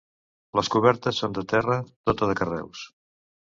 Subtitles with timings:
[0.59, 1.77] Les cobertes són de terra,
[2.11, 2.85] tota de carreus.